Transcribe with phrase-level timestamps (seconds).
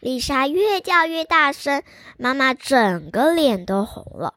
[0.00, 1.82] 丽莎越叫越大声，
[2.16, 4.32] 妈妈整个脸都红了。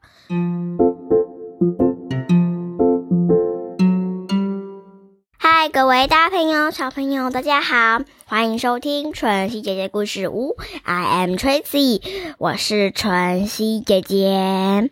[5.38, 10.54] 嗨，各位大朋友、小朋友，大家好，欢迎收听晨曦姐姐故事屋。
[10.82, 12.02] I am Tracy，
[12.36, 14.90] 我是晨曦姐姐。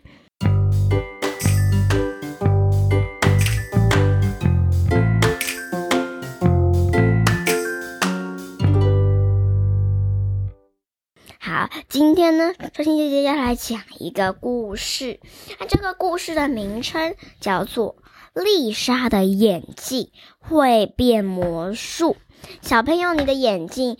[11.93, 15.19] 今天呢，春心姐姐要来讲一个故事。
[15.59, 17.97] 那这个故事的名称叫做
[18.43, 20.09] 《丽莎的眼镜
[20.39, 22.17] 会变魔术》。
[22.67, 23.99] 小朋友，你的眼镜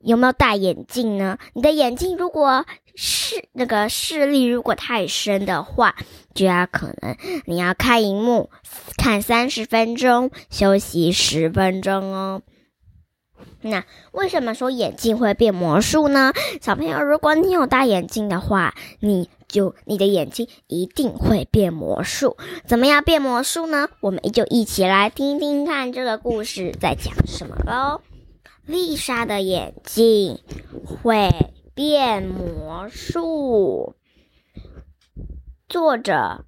[0.00, 1.38] 有没有戴眼镜呢？
[1.52, 5.94] 你的眼镜如果视那个视力如果太深的话，
[6.34, 8.50] 就要可能你要看荧幕
[8.96, 12.42] 看三十分钟，休息十分钟哦。
[13.62, 16.32] 那为什么说眼镜会变魔术呢？
[16.60, 22.36] 小朋友，如果你有戴眼镜的话，你就你的眼睛一定会变魔术。
[22.64, 23.88] 怎么样变魔术呢？
[24.00, 28.00] 我们就一起来听听看这个故事在讲什么喽。
[28.64, 30.38] 丽莎的眼镜
[30.84, 31.30] 会
[31.74, 33.94] 变魔术。
[35.68, 36.44] 作者：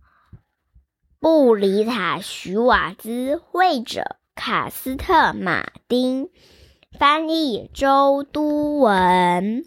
[1.20, 6.28] 布里塔·许瓦兹，绘者：卡斯特·马丁。
[6.98, 9.64] 翻译周都文，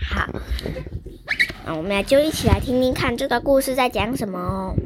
[0.00, 0.28] 好，
[1.66, 4.76] 那我们来就一起来听听看这个故事在讲什么哦。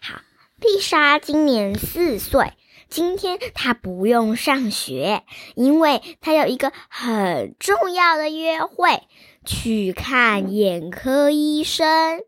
[0.00, 0.20] 好，
[0.58, 2.54] 丽莎今年四岁，
[2.88, 5.22] 今天她不用上学，
[5.54, 9.02] 因为她有一个很重要的约会，
[9.44, 12.22] 去看眼科医生，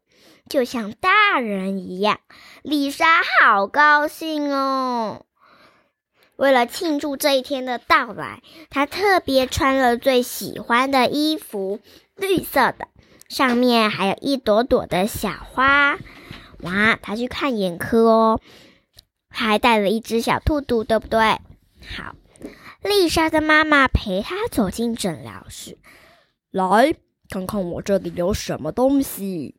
[0.49, 2.21] 就像大人一样。
[2.63, 5.27] 丽莎好高兴哦。
[6.43, 11.79] 为了庆祝这一天的到来，他特别穿了最喜欢的衣服，
[12.17, 12.89] 绿色的，
[13.29, 16.01] 上面还有一朵朵的小花。
[16.63, 18.41] 哇，他去看眼科哦，
[19.29, 21.21] 还带了一只小兔兔，对不对？
[21.97, 22.17] 好，
[22.83, 25.79] 丽莎的妈妈陪她走进诊疗室，
[26.51, 26.97] 来
[27.29, 29.55] 看看我这里有什么东西。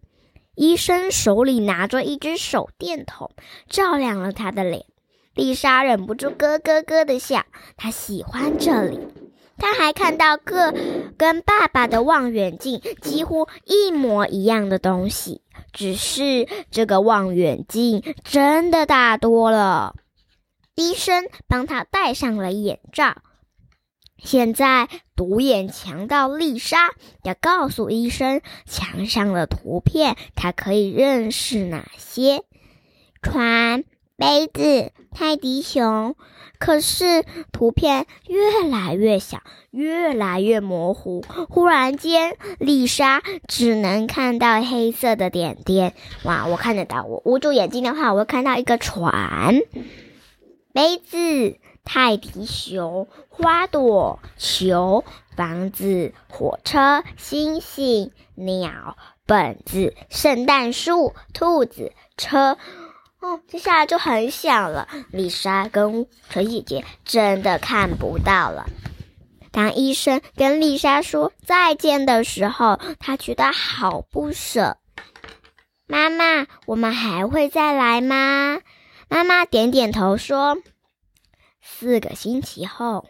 [0.55, 3.31] 医生手里拿着一只手电筒，
[3.69, 4.85] 照亮了他的脸。
[5.33, 7.45] 丽莎忍不住咯咯咯的笑，
[7.75, 8.99] 她喜欢这里。
[9.57, 10.73] 她还看到个
[11.17, 15.41] 跟爸爸的望远镜几乎一模一样的东西，
[15.71, 19.95] 只是这个望远镜真的大多了。
[20.75, 23.21] 医生帮她戴上了眼罩。
[24.17, 26.91] 现在，独眼强盗丽莎
[27.23, 32.43] 要告诉医生，墙上的图片她可以认识哪些？
[33.21, 33.83] 船。
[34.15, 36.15] 杯子、泰迪熊，
[36.59, 39.39] 可是图片越来越小，
[39.71, 41.25] 越来越模糊。
[41.49, 45.95] 忽然间，丽莎只能看到黑色的点点。
[46.23, 49.59] 哇，我看得到，我捂住眼睛的话，我会看到一个船、
[50.73, 55.03] 杯子、泰迪熊、花朵、球、
[55.35, 62.59] 房子、火车、星星、鸟、本子、圣诞树、兔子、车。
[63.23, 64.89] 哦，接下来就很小了。
[65.09, 68.69] 丽莎跟陈姐姐真的看不到了。
[69.49, 74.75] 当医生跟丽莎说再见的时候，她觉得好不舍。
[75.87, 78.59] 妈妈，我们还会再来吗？
[79.07, 80.57] 妈妈点点头说
[81.63, 83.07] ：“四个星期后。”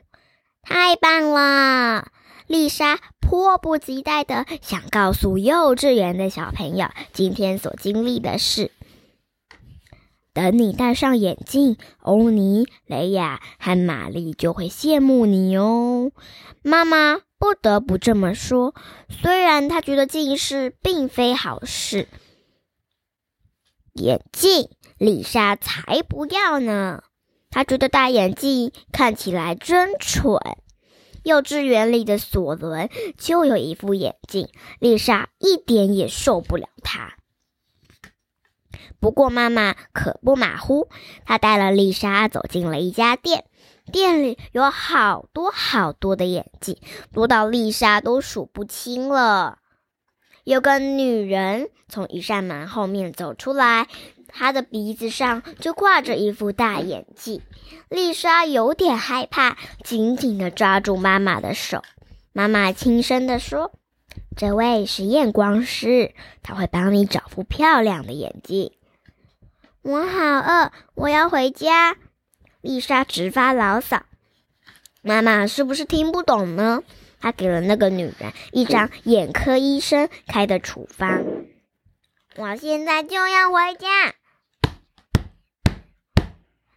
[0.62, 2.10] 太棒了！
[2.46, 8.70] 丽莎迫不及待的想告诉幼稚园的小朋友今天所经历的事。
[10.34, 16.12] 等你戴上眼镜，欧尼、雷亚和玛丽就会羡慕你哦。
[16.64, 18.74] 妈妈不得不这么说，
[19.10, 22.08] 虽然她觉得近视并非好事。
[23.94, 27.04] 眼镜，丽莎才不要呢！
[27.52, 30.40] 她觉得戴眼镜看起来真蠢。
[31.24, 37.18] 幼稚园里的索伦就有一副眼镜，丽莎一点也受不了他。
[39.04, 40.88] 不过妈妈可不马虎，
[41.26, 43.44] 她带了丽莎走进了一家店，
[43.92, 46.78] 店里有好多好多的眼镜，
[47.12, 49.58] 多到丽莎都数不清了。
[50.46, 53.90] 有个女人从一扇门后面走出来，
[54.30, 57.42] 她的鼻子上就挂着一副大眼镜。
[57.90, 61.82] 丽莎有点害怕，紧紧地抓住妈妈的手。
[62.32, 63.74] 妈妈轻声地说
[64.38, 68.72] ：“这位是验光师，他会帮你找副漂亮的眼镜。”
[69.84, 71.98] 我好饿，我要回家。
[72.62, 74.04] 丽莎直发牢骚。
[75.02, 76.84] 妈妈是不是听不懂呢？
[77.20, 81.26] 她给了那个女人一张眼科医生开的处方。
[82.38, 84.16] 我现在就要回家。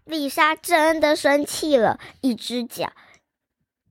[0.05, 2.93] 丽莎真的生气了，一只脚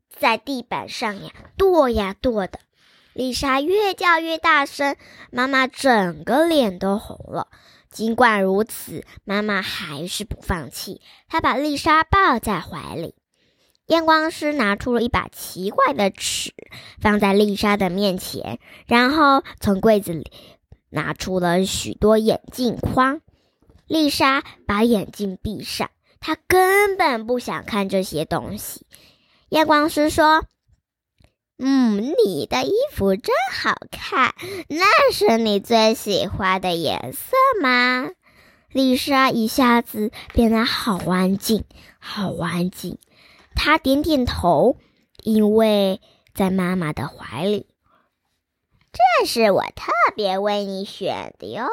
[0.09, 2.59] 在地板上呀跺呀跺的。
[3.13, 4.97] 丽莎越叫越大声，
[5.31, 7.47] 妈妈整个脸都红了。
[7.95, 10.99] 尽管如此，妈妈还是不放弃，
[11.29, 13.15] 她把丽莎抱在怀里。
[13.85, 16.51] 验光师拿出了一把奇怪的尺，
[16.99, 20.29] 放在丽莎的面前，然后从柜子里
[20.89, 23.21] 拿出了许多眼镜框。
[23.87, 25.89] 丽莎把眼镜闭上。
[26.19, 28.85] 她根本不想看这些东西。
[29.47, 30.43] 验光师说
[31.57, 34.35] ：“嗯，你的衣服真好看，
[34.67, 37.31] 那是你最喜欢的颜色
[37.61, 38.09] 吗？”
[38.71, 41.63] 丽莎一下子变得好安静，
[41.97, 42.97] 好安静。
[43.55, 44.75] 她点点头，
[45.23, 46.01] 因为
[46.33, 47.67] 在妈妈的怀里。
[48.91, 51.67] 这是我特别为你选的哟。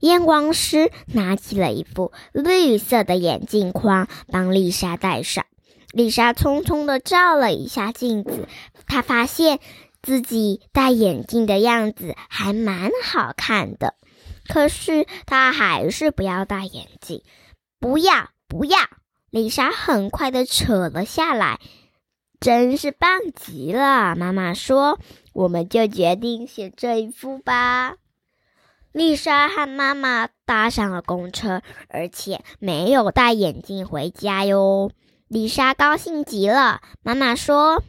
[0.00, 5.46] 验光师拿起了一副绿色的眼镜框，帮丽莎戴上。
[5.94, 8.48] 丽莎匆匆的照了一下镜子，
[8.86, 9.60] 她发现
[10.02, 13.94] 自己戴眼镜的样子还蛮好看的。
[14.48, 17.22] 可是她还是不要戴眼镜，
[17.78, 18.78] 不要不要！
[19.30, 21.60] 丽莎很快的扯了下来，
[22.40, 24.16] 真是棒极了。
[24.16, 24.98] 妈妈说
[25.32, 27.94] ：“我们就决定选这一副吧。”
[28.92, 34.90] 丽莎和妈妈搭上了公车，而且没有戴眼镜回家哟。
[35.28, 36.80] 丽莎高兴极了。
[37.02, 37.82] 妈妈说：“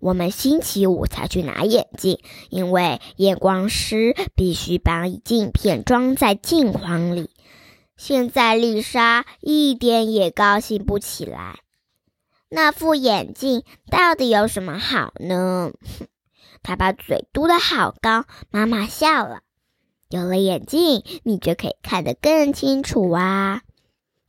[0.00, 7.30] 我们星期五才去拿眼镜，因为验光师必须把镜片装在镜框里。”
[7.98, 11.58] 现在丽莎一点也高兴不起来。
[12.48, 15.72] 那副眼镜到底有什么好呢？
[16.62, 18.24] 她把嘴嘟得好高。
[18.50, 19.40] 妈妈笑了。
[20.08, 23.62] 有了眼镜，你就可以看得更清楚啊！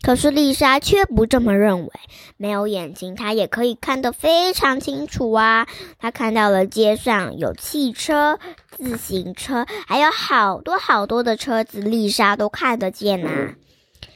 [0.01, 1.91] 可是丽莎却不这么认为。
[2.37, 5.67] 没有眼睛，她也可以看得非常清楚啊！
[5.99, 13.55] 她看到了街上有汽车、自行车，还有好多好多的车子，丽莎都看得见呐。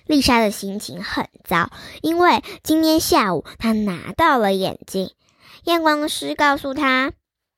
[0.06, 1.70] 丽莎的心情很糟，
[2.02, 5.12] 因为今天下午她拿到了眼镜，
[5.66, 7.12] 验光师告诉她：“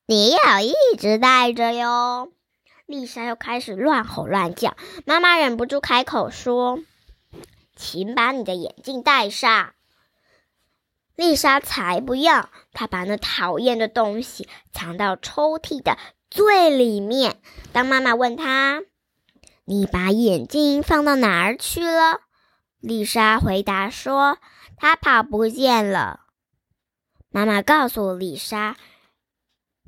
[0.06, 2.28] 你要一直戴着哟。”
[2.86, 6.80] 丽莎又开始乱吼乱叫，妈妈忍不住开口说
[7.76, 9.74] ：“请把你的眼镜戴上。”
[11.14, 15.96] 丽莎才不要，她把那讨厌的东西藏到抽屉的
[16.30, 17.40] 最里面。
[17.72, 18.82] 当妈妈问她
[19.64, 22.22] ：“你把眼镜放到哪儿去了？”
[22.80, 24.38] 丽莎回答说
[24.76, 26.20] ：“它跑不见了。”
[27.30, 28.76] 妈妈告诉丽莎。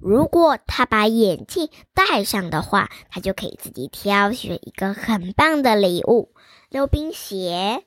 [0.00, 6.32] 如果他把眼镜戴上的话，他就可以自己挑选一个很棒的礼物——
[6.70, 7.82] 溜冰鞋，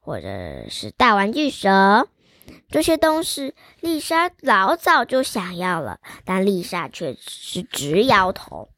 [0.00, 2.08] 或者是大玩具蛇。
[2.68, 8.68] 这些东西丽莎老早就想要了，但丽莎却是直摇头。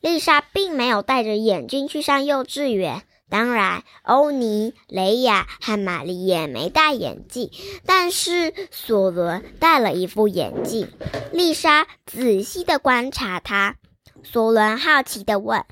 [0.00, 3.02] 丽莎并没有戴着眼镜去上幼稚园。
[3.30, 7.50] 当然，欧尼、雷亚和玛丽也没戴眼镜，
[7.84, 10.88] 但是索伦戴了一副眼镜。
[11.32, 13.76] 丽莎仔细的观察他，
[14.22, 15.64] 索伦好奇的问：“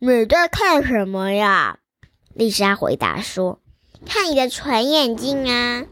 [0.00, 1.78] 你在看什么呀？”
[2.34, 3.60] 丽莎回答说
[4.04, 5.86] ：“看你的纯眼镜啊。”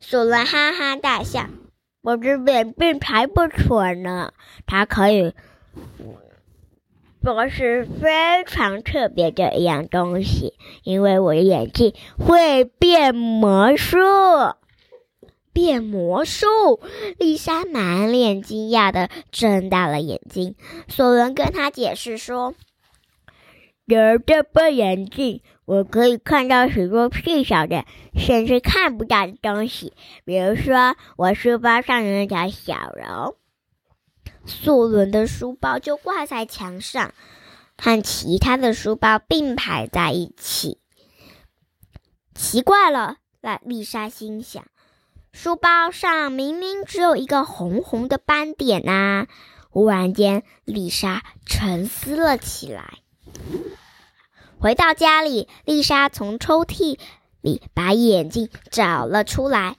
[0.00, 1.48] 索伦哈哈大笑
[2.02, 4.32] ：“我这眼镜才不纯呢，
[4.64, 5.34] 它可以。”
[7.24, 10.52] 这是非常特别的一样东西，
[10.82, 13.98] 因为我的眼镜会变魔术。
[15.54, 16.80] 变魔术！
[17.16, 20.56] 丽莎满脸惊讶的睁大了眼睛。
[20.88, 22.54] 索伦跟他解释说
[23.86, 27.84] ：“有这副眼镜，我可以看到许多细小的，
[28.16, 29.92] 甚至看不到的东西，
[30.24, 33.36] 比如说我书包上的那条小龙。”
[34.46, 37.14] 索伦的书包就挂在墙上，
[37.76, 40.78] 和其他的书包并排在一起。
[42.34, 44.64] 奇怪了，丽丽莎心想，
[45.32, 49.26] 书包上明明只有一个红红的斑点呐！
[49.70, 52.98] 忽然间，丽莎沉思了起来。
[54.58, 56.98] 回到家里，丽莎从抽屉
[57.40, 59.76] 里把眼镜找了出来。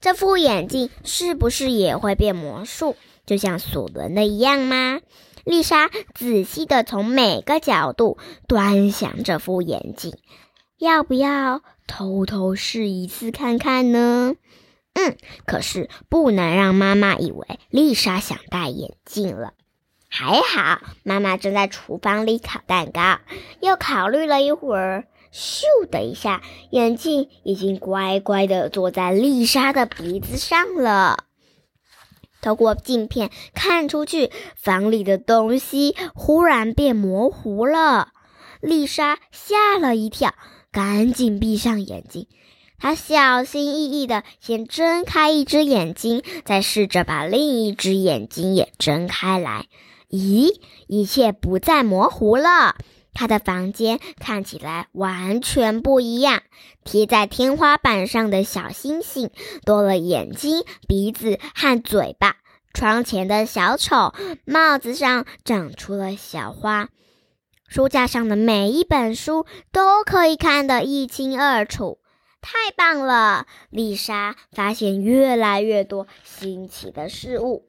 [0.00, 2.96] 这副眼镜是不是也会变魔术？
[3.26, 5.00] 就像索伦的一样吗？
[5.44, 10.14] 丽莎仔细的从每个角度端详这副眼镜，
[10.78, 14.34] 要不要偷偷试一次看看呢？
[14.94, 19.54] 嗯，可是不能让妈妈以为丽莎想戴眼镜了。
[20.08, 23.18] 还好，妈妈正在厨房里烤蛋糕，
[23.60, 31.24] 又考虑了一会儿，咻的一下，眼镜已经乖乖的坐在丽莎的鼻子上了。
[32.42, 38.08] 透过镜片看出去，房里的东西忽然变模糊了。
[38.60, 40.34] 丽莎吓了一跳，
[40.70, 42.26] 赶紧闭上眼睛。
[42.78, 49.66] 她小心翼翼的先睁开一只眼睛，再试着把另一只眼睛也睁开来。
[50.10, 50.58] 咦，
[50.88, 52.76] 一切不再模糊了。
[53.14, 56.42] 他的房间看起来完全不一样。
[56.84, 59.30] 贴在天花板上的小星星
[59.64, 62.36] 多了眼睛、鼻子和嘴巴。
[62.74, 64.14] 窗前的小丑
[64.46, 66.88] 帽子上长出了小花。
[67.68, 71.98] 书架上的每一本书都可以看得一清二楚。
[72.40, 73.46] 太棒了！
[73.70, 77.68] 丽莎发现越来越多新奇的事物。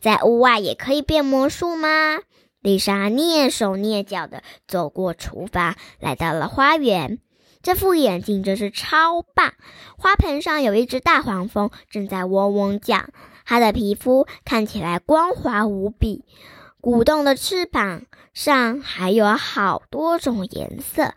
[0.00, 2.18] 在屋外也可以变魔术吗？
[2.64, 7.18] 丽莎蹑手蹑脚地走过厨房，来到了花园。
[7.62, 9.52] 这副眼镜真是超棒！
[9.98, 13.04] 花盆上有一只大黄蜂，正在嗡嗡叫。
[13.44, 16.24] 它的皮肤看起来光滑无比，
[16.80, 21.12] 鼓动的翅膀上还有好多种颜色。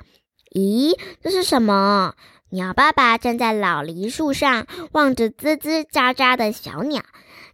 [0.54, 2.16] 咦，这是什么？
[2.50, 7.04] 鸟爸爸站在老梨树上，望着吱吱喳喳的小鸟。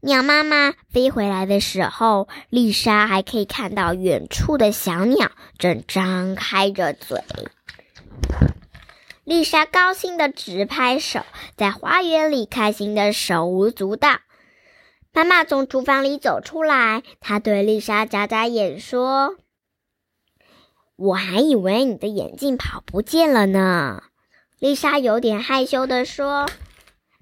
[0.02, 7.24] 鸟妈妈飞回来的时候，丽莎还可以看到远处的小鸟正张开着嘴。
[9.24, 11.22] 丽莎高兴的直拍手，
[11.58, 14.20] 在花园里开心的手舞足蹈。
[15.12, 19.38] 妈妈从厨房里走出来，她对丽莎眨眨眼说
[20.96, 24.04] ：“我还以为你的眼镜跑不见了呢。”
[24.64, 26.50] 丽莎有点害羞的说：“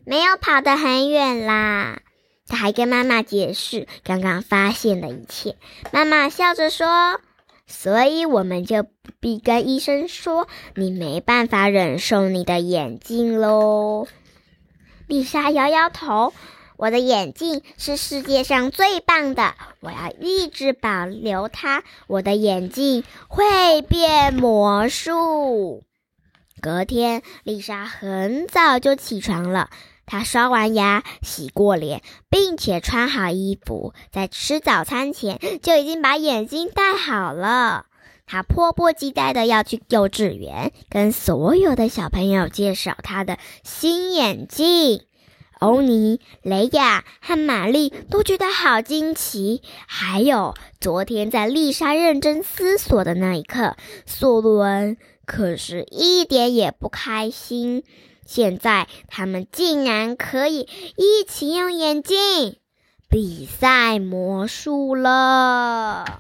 [0.06, 2.00] 没有跑得很远啦。”
[2.48, 5.56] 她还跟妈妈解释刚刚发现的一切。
[5.92, 7.20] 妈妈笑着说
[7.66, 14.08] ：“所以我们就不必跟医生说你没办法忍受你的眼镜喽。”
[15.10, 16.34] 丽莎摇摇头
[16.78, 21.84] ：“我的眼镜是世界上最棒的，我要一直保留它。
[22.06, 25.84] 我的眼镜会变魔术。”
[26.62, 29.70] 隔天，丽莎很早就起床了。
[30.06, 37.88] 她刷完牙、洗过脸，并且穿好衣服，在吃早餐前就已经把眼镜戴好了。
[38.28, 45.02] 她迫不及待的要去幼稚园，跟所有的小朋友介绍她的新眼镜。
[45.60, 49.62] 欧尼、雷亚和玛丽都觉得好惊奇。
[49.86, 53.78] 还有，昨天在丽莎认真思索的那一刻，
[54.08, 54.98] 索伦。
[55.26, 57.84] 可是，一点也不开心。
[58.26, 62.58] 现在，他们竟然可以一起用眼镜
[63.10, 66.20] 比赛魔术了。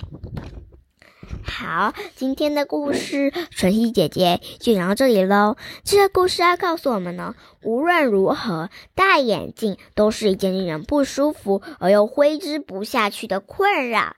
[1.44, 5.58] 好，今天的故事，晨曦姐姐就讲到这里喽。
[5.84, 14.16] 这个故事要告诉我们呢，无论如何，戴眼镜都是一件令人不舒服而又挥之不下去的困扰。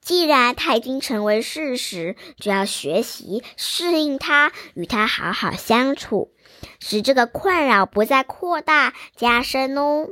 [0.00, 6.32] 既然它已经成为事实，就要学习适应它，与它好好相处，
[6.80, 10.08] 使这个困扰不再扩大加深哦。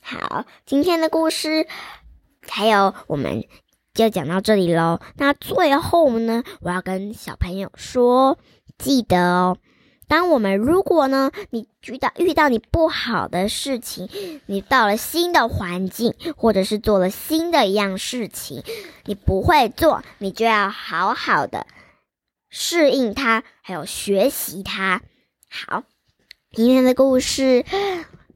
[0.00, 1.66] 好，今天的故事
[2.48, 3.44] 还有我们
[3.92, 5.00] 就讲到这里喽。
[5.16, 8.38] 那最后呢，我要跟小朋友说，
[8.78, 9.58] 记得哦。
[10.08, 14.08] 当我们如果呢，你遇到遇到你不好的事情，
[14.46, 18.62] 你到了新的环境，或者是做了新的一样事情，
[19.04, 21.66] 你不会做，你就要好好的
[22.48, 25.02] 适应它，还有学习它。
[25.50, 25.82] 好，
[26.52, 27.64] 今天的故事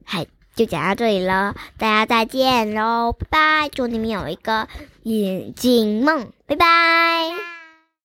[0.03, 3.69] 还就讲到这里了，大家再见喽，拜拜！
[3.69, 4.67] 祝你们有一个
[5.03, 7.60] 眼镜梦，拜拜。